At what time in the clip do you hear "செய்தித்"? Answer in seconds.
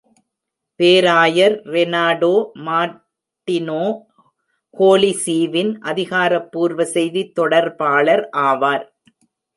6.95-7.33